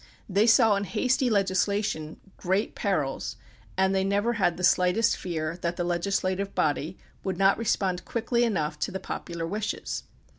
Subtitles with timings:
[0.27, 3.35] They saw in hasty legislation great perils,
[3.77, 8.03] and they never had the slightest fear that the legisla tive body would not respond
[8.03, 10.01] quickly enough to the popular wishes.